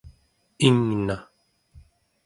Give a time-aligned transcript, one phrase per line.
[0.67, 1.15] ingna